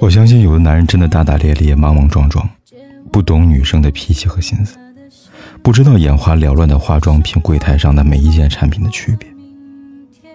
[0.00, 2.48] 我相信有的男人真的大大咧咧、莽莽撞撞，
[3.12, 4.78] 不懂女生的脾气和心思，
[5.62, 9.28] 不知道眼花缭乱的化妆品柜台上的每一件产品的区别。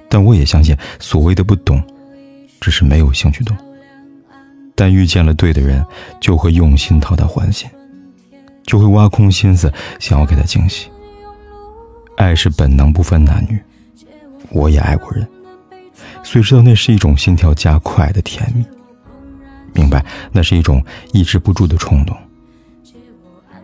[0.08, 1.82] 但我也相信，所谓的不懂，
[2.62, 3.58] 只是没有兴趣懂。
[4.76, 5.84] 但遇见了对的人，
[6.22, 7.68] 就会用心讨他欢心，
[8.68, 10.90] 就会挖空心思想要给他惊喜。
[12.18, 13.60] 爱是本能，不分男女。
[14.52, 15.28] 我也爱过人，
[16.24, 18.64] 所以知道那是一种心跳加快的甜蜜。
[19.76, 22.18] 明白，那是一种抑制不住的冲动。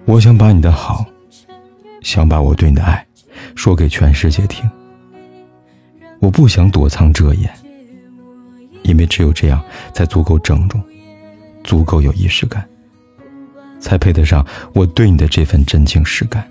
[0.05, 1.05] 我想把你的好，
[2.01, 3.05] 想把我对你的爱，
[3.55, 4.69] 说给全世界听。
[6.19, 7.49] 我不想躲藏遮掩，
[8.83, 10.83] 因为只有这样，才足够郑重，
[11.63, 12.67] 足够有仪式感，
[13.79, 16.45] 才配得上我对你的这份真情实感。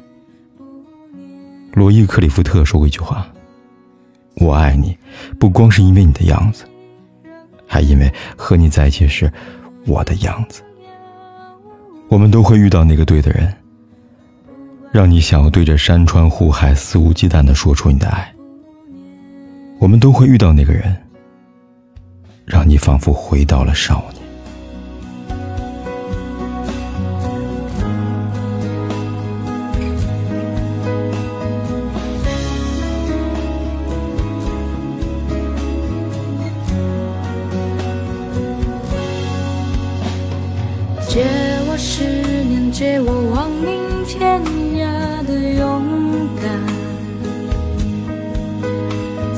[1.74, 3.28] 罗伊·克里夫特说过一句话
[4.36, 4.97] ：“我爱你，
[5.39, 6.64] 不光是因为你的样子。”
[7.72, 9.32] 还因为和你在一起时，
[9.86, 10.60] 我的样子。
[12.08, 13.54] 我们都会遇到那个对的人，
[14.90, 18.34] 让你想要对着山川湖海肆无忌惮的说出你的爱。
[19.78, 20.96] 我们都会遇到那个人，
[22.44, 24.19] 让你仿佛回到了少年。
[41.83, 42.05] 十
[42.45, 44.39] 年，借我亡命天
[44.77, 45.83] 涯的勇
[46.36, 46.45] 敢，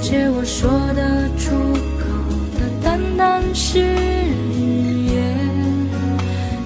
[0.03, 1.55] 借我说得出
[2.01, 2.05] 口
[2.59, 5.39] 的淡淡誓言，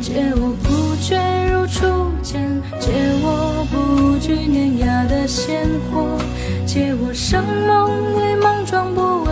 [0.00, 1.20] 借我不觉
[1.52, 1.84] 如初
[2.22, 2.40] 见，
[2.80, 2.90] 借
[3.22, 6.18] 我不惧碾压的鲜活，
[6.64, 9.25] 借我生猛与莽撞，不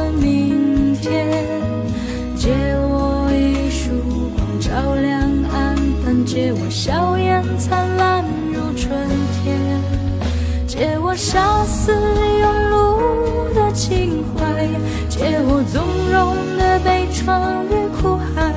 [17.15, 18.55] 的悲怆与哭喊，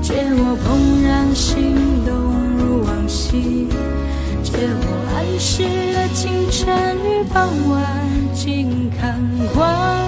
[0.00, 1.74] 借我怦然心
[2.06, 2.14] 动
[2.56, 3.66] 如往昔，
[4.42, 7.82] 借我安适的清晨与傍晚，
[8.34, 9.18] 静看
[9.54, 10.07] 光。